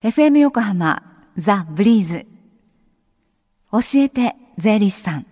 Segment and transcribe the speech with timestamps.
[0.00, 1.02] FM 横浜
[1.36, 2.24] ザ・ブリーズ。
[3.72, 5.26] 教えて税理士さん。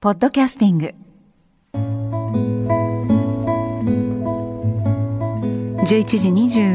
[0.00, 0.94] ポッドキャスティング。
[5.82, 6.28] 11時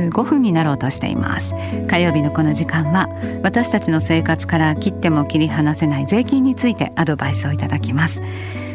[0.09, 1.53] 25分になろうとしています。
[1.87, 3.07] 火曜日のこの時間は
[3.43, 8.19] 私たちの生活から切っても切り離せない税金についてアドバイスをいただきます。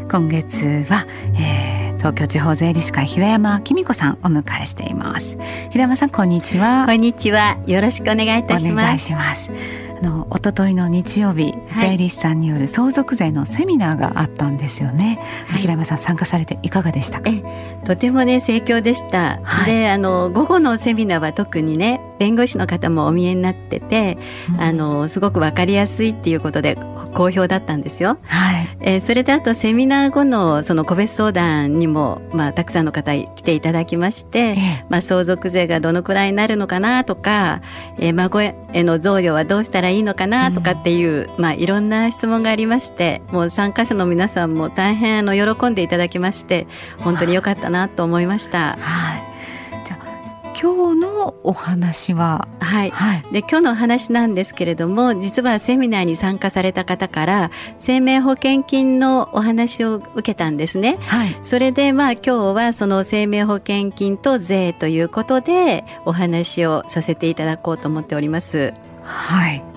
[0.08, 1.04] 今月は、
[1.34, 1.73] えー
[2.04, 5.38] 東京地方税理士会平山紀美子さんお迎えしています。
[5.70, 6.84] 平山さんこんにちは。
[6.86, 7.56] こんにちは。
[7.66, 8.72] よろしくお願いいたします。
[8.72, 9.50] お願いします。
[10.02, 17.30] あの一昨日の日曜日、はい、税理士さんによる相続税のセミナーがあったんですよね、はい、平山さん参加されていかがでしたか？
[17.84, 24.18] とてもね盛況でした、はい、であの午後のセミナーは特にね弁護士の方もお見えになってて、
[24.54, 26.76] うん、あのすごくわかりやすいっていうことで
[27.12, 28.18] 好評だったんですよ。
[28.22, 34.56] はい、えー、それであとセミナー後のその個別相談にもまあたくさんの方来ていただきまして、えー、
[34.88, 37.62] まあ相続税がどのくらいになるのかなとか、
[37.98, 46.66] えー、孫への贈与はどうしたらいいのかなとかっていう、うん、まあいろんな質問がありまして、もう参加者の皆さんも大変あの喜んでいただきまして、
[46.98, 48.76] 本当に良かったなと思いました。
[48.78, 49.22] はい。
[49.84, 49.98] じゃ
[50.60, 57.50] 今日のお話は、はい、はい、で今日のお話なんですけれども実はセミナーに参加された方から
[57.80, 60.96] 生命保険金のお話を受けたんですね。
[61.00, 68.72] はい、それでまあ今日はその生命保険金と税ということでお話をさせていただこうと思っております。
[69.02, 69.73] はい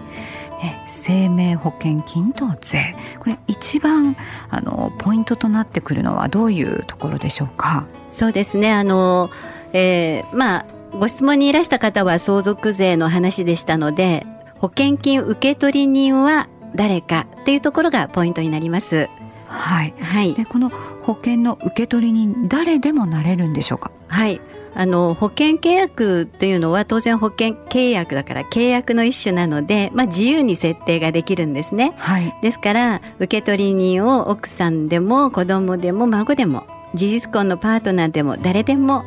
[0.88, 2.96] 生命保険金と税。
[3.20, 4.16] これ一番
[4.50, 7.86] あのポイントとなってくるのはどういうところでしょうか？
[8.08, 8.74] そうですね。
[8.74, 9.30] あの、
[9.74, 14.26] えー、まあご質問にいらした方は相続税の話でしたので
[14.60, 19.10] 保険金受取人は誰かっていうところがポイントになります。
[19.46, 23.92] はい、はい、でこの保険の受取人誰でもなれるんでしょうか？
[24.08, 24.42] はい
[24.80, 39.04] あの保険契約というのは当然保険契約だから契約の一種なので、まあ、自由に設定ができるんですね、はい、ですから受取人を奥さんでも子供でも孫でも事実婚のパートナーでも誰でも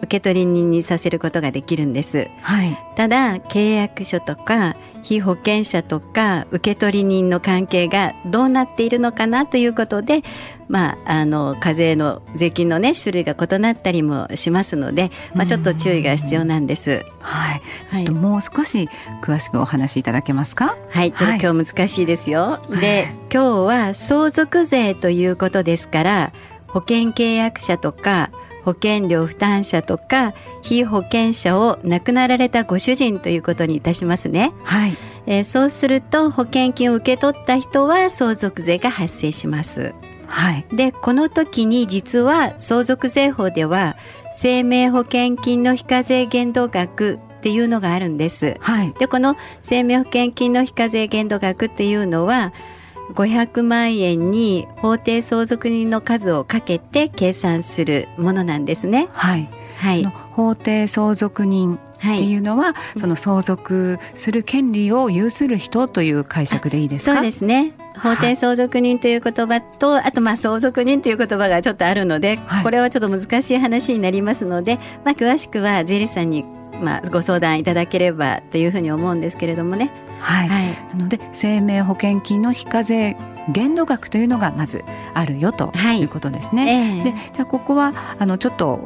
[0.00, 10.22] 受取人にさせることができるんです、はい、ただ契約書とか被保険者とか受取人の関係がどうなっているのかなということで、
[10.68, 17.06] まあ、あの課税の税金の、ね、種類が異なったりもしますので、まあ、ちょっと注意が必要なんです。
[17.20, 17.62] はい、
[17.96, 18.88] ちょっともう少し
[19.22, 20.76] 詳しくお話しいただけますか？
[20.90, 22.42] はい、ちょっと今日難しいですよ。
[22.42, 26.32] はい、で、今日は相続税ということですから、
[26.66, 28.30] 保険契約者とか
[28.68, 34.52] 保険料負担者とか被保険者を亡くなられたご主人ということにいたしますね。
[34.62, 34.96] はい。
[35.24, 39.94] えー、そうすると保険金を受け取った人は相続税が発生します。
[40.26, 40.66] はい。
[40.70, 43.96] でこの時に実は相続税法では
[44.34, 48.56] 生命保険金の非課税限度額っていうのがあるんです。
[48.60, 48.92] はい。
[48.98, 52.52] でこの生命保険金の非課税限度額っていうのは
[53.14, 59.08] 500万円に法定相続人の数をかけて計算するものなんですね。
[59.12, 59.48] はい。
[59.78, 60.04] はい。
[60.32, 67.14] 法定相続人っていうのは、はい、その相続する権利を有する人という解釈でいいですか？
[67.14, 67.72] そうですね。
[67.98, 76.44] 法定相続人という言葉と、はい、あとまあ相続人という言葉がちょっとあるので、はい、これはちょっと難しい話になりますので、まあ詳しくは税理士さんに
[76.80, 79.90] まあご相談いただければというふうに思うんですけれどもね。
[80.18, 83.16] はい、はい、なので生命保険金の非課税
[83.48, 84.84] 限度額というのがまず
[85.14, 86.04] あるよとい。
[86.04, 86.64] うことですね。
[86.64, 87.00] はいえ。
[87.00, 88.80] ー、でじゃあここはあのちょっと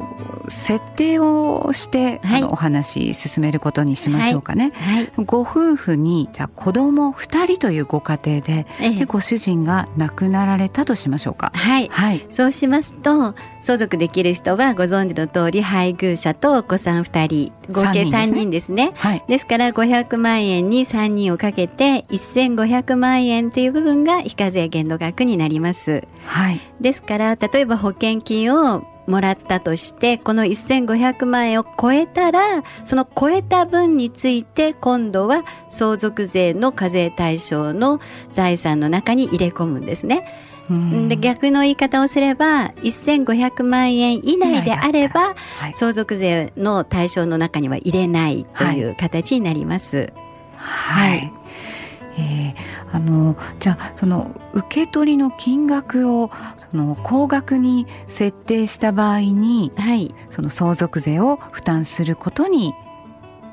[0.47, 4.71] 設定をして、はい、あのお話進めることにしましょうかね。
[4.75, 11.51] はい、ご夫婦にじゃあ子供2人というご家庭でえー、でご主人が亡くなられたとしましょうか。
[11.55, 18.91] はい、はい、そうしますと相続できる人はご存知の通り配偶者とお子さん2人合計3人ですね。
[18.95, 26.03] はい、ですから500万円に3人をかけて1500万円という部分が非課税限度額になります。
[26.25, 37.99] はい、ですから例えば保険金をもらったとしてこの1500万円を超えたらその超えた分について今度は相続税の課税対象の
[38.31, 40.52] 財産の中に入れ込むんですね。
[41.07, 50.13] で逆の言い方をすれば1500万円以内であれば、はい、相続税の対象の中には入れないという形になります。
[50.55, 51.33] はい、はい。
[52.15, 52.55] えー、
[52.91, 56.29] あのじゃあその受け取りの金額を
[56.71, 62.73] その高額に設定した場合に、はい、その相続税を負担することに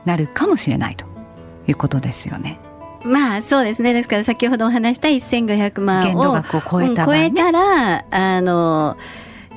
[0.05, 1.07] なるかもしれないと
[1.67, 2.59] いうことですよね。
[3.05, 3.93] まあそうですね。
[3.93, 8.97] ですから先ほどお話した1500万を超えた、ね、超えたらあの、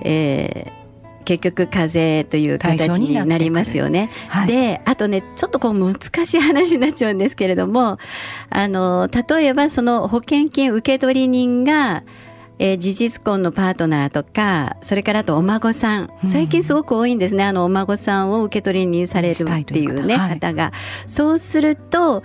[0.02, 0.84] えー
[1.24, 4.10] 結局風邪という形になりますよね。
[4.28, 7.98] はい、であとねちょっとこう難しい話になっちゃうんですけれども
[8.50, 12.04] あの例えばその保険金受取人が
[12.60, 16.10] えー、事実婚のパートナーとかそれからあとお孫さん。
[16.28, 20.72] 最近すごく多いんですね、うん、あのお孫さんを受け取りにされるっていうね、はい、方が。
[21.08, 22.22] そうすると、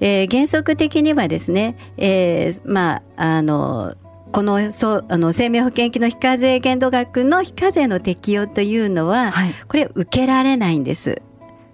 [0.00, 3.94] えー、原則的にはですね、えー、まああの
[4.32, 11.22] このそうあの生命保険金の非課税限度額の非課税の適用というのは、はい、これ受けられないんです。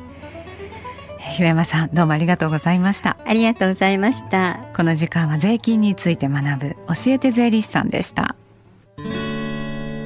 [1.34, 3.16] 平山さんどうもありがとうございました。
[3.24, 4.60] ありがとうございました。
[4.76, 8.36] この時間は税金について学ぶ教えて税理士さんでした。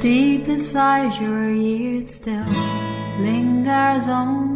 [0.01, 2.45] Deep inside your ears still
[3.21, 4.56] lingers on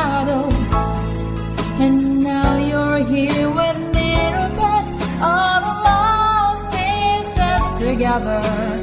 [8.11, 8.80] other